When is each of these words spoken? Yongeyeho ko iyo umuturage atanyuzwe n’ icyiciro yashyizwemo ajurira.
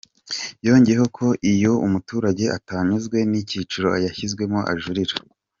Yongeyeho 0.67 1.05
ko 1.17 1.27
iyo 1.53 1.71
umuturage 1.85 2.45
atanyuzwe 2.57 3.17
n’ 3.29 3.33
icyiciro 3.41 3.89
yashyizwemo 4.05 4.59
ajurira. 4.73 5.15